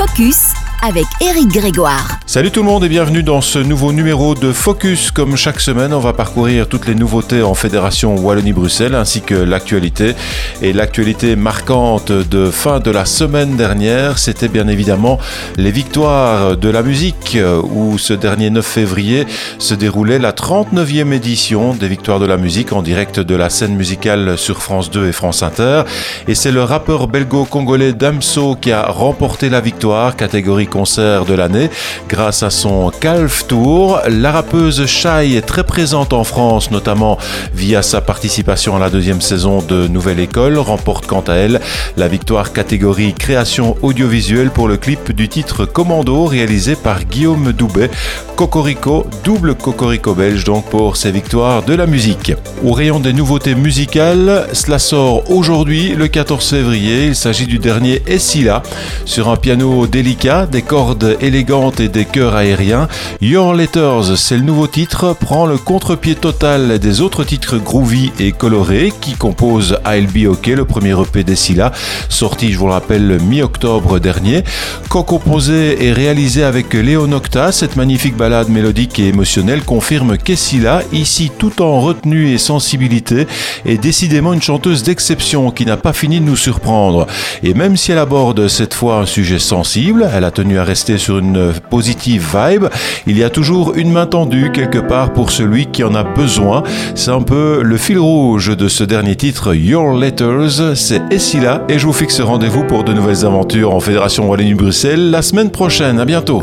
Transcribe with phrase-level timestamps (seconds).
[0.00, 2.18] Focus avec Eric Grégoire.
[2.26, 5.10] Salut tout le monde et bienvenue dans ce nouveau numéro de Focus.
[5.10, 10.14] Comme chaque semaine, on va parcourir toutes les nouveautés en Fédération Wallonie-Bruxelles ainsi que l'actualité.
[10.62, 15.18] Et l'actualité marquante de fin de la semaine dernière, c'était bien évidemment
[15.56, 19.26] les victoires de la musique où ce dernier 9 février
[19.58, 23.74] se déroulait la 39e édition des victoires de la musique en direct de la scène
[23.74, 25.82] musicale sur France 2 et France Inter.
[26.28, 31.68] Et c'est le rappeur belgo-congolais Damso qui a remporté la victoire catégorie concert de l'année
[32.08, 34.00] grâce à son Calf Tour.
[34.08, 37.18] La rappeuse Shai est très présente en France, notamment
[37.54, 41.60] via sa participation à la deuxième saison de Nouvelle École, remporte quant à elle
[41.96, 47.90] la victoire catégorie création audiovisuelle pour le clip du titre Commando réalisé par Guillaume Doubet.
[48.36, 52.32] Cocorico, double Cocorico belge donc pour ses victoires de la musique.
[52.64, 57.06] Au rayon des nouveautés musicales, cela sort aujourd'hui le 14 février.
[57.06, 58.62] Il s'agit du dernier Essila
[59.04, 62.88] sur un piano délicat, des cordes élégantes et des chœurs aériens.
[63.20, 68.32] Your Letters, c'est le nouveau titre, prend le contre-pied total des autres titres groovy et
[68.32, 71.72] colorés qui composent I'll Be OK, le premier EP d'Essila,
[72.08, 74.44] sorti, je vous le rappelle, mi-octobre dernier.
[74.88, 81.30] Co-composé et réalisé avec Léon Nocta, cette magnifique balade mélodique et émotionnelle confirme qu'Essila, ici
[81.38, 83.26] tout en retenue et sensibilité,
[83.64, 87.06] est décidément une chanteuse d'exception qui n'a pas fini de nous surprendre.
[87.42, 90.98] Et même si elle aborde cette fois un sujet sensible, elle a tenu à rester
[90.98, 92.66] sur une positive vibe,
[93.06, 96.62] il y a toujours une main tendue quelque part pour celui qui en a besoin.
[96.94, 100.76] C'est un peu le fil rouge de ce dernier titre, Your Letters.
[100.76, 105.22] C'est Essila et je vous fixe rendez-vous pour de nouvelles aventures en Fédération Wallonie-Bruxelles la
[105.22, 105.98] semaine prochaine.
[105.98, 106.42] À bientôt.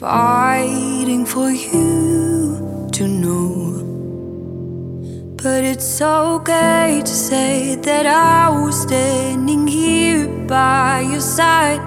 [0.00, 3.89] Fighting for you to know.
[5.42, 11.80] But it's okay to say that I was standing here by your side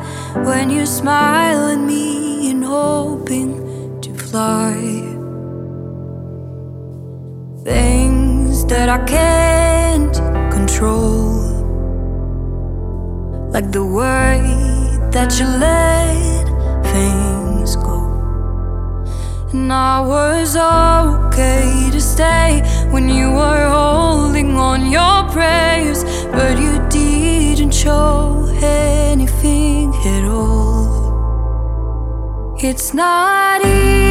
[0.43, 4.73] when you smile at me and hoping to fly.
[7.63, 10.15] Things that I can't
[10.51, 11.43] control
[13.51, 14.41] like the way
[15.11, 16.45] that you let
[16.91, 17.99] things go.
[19.53, 22.63] And I was okay to stay
[22.93, 30.93] when you were holding on your prayers, but you didn't show anything at all.
[32.59, 34.02] It's not easy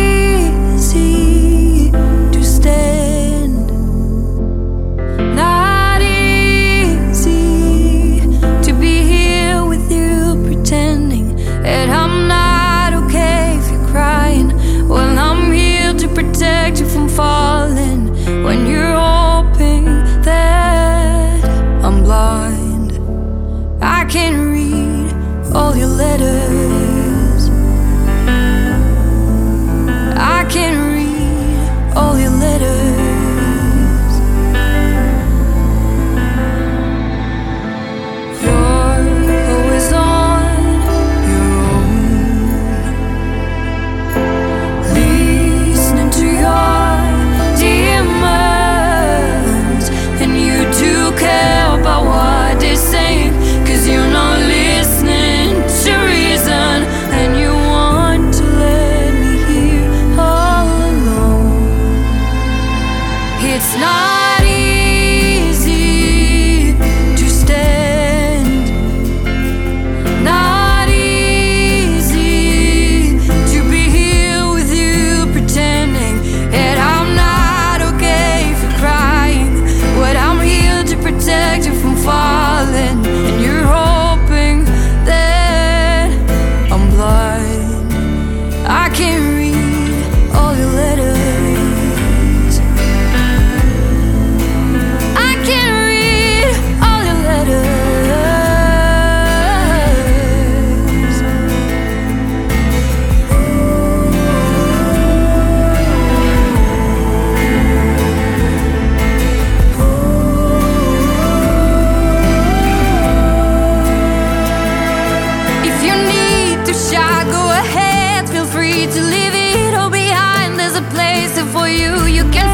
[118.62, 120.56] free to leave it all behind.
[120.56, 121.92] There's a place for you.
[122.16, 122.51] You can